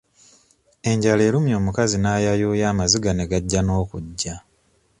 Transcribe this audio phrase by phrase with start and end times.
[0.89, 4.35] Enjala erumye omukazi n'ayayuuya amaziga ne gajja n'okujja.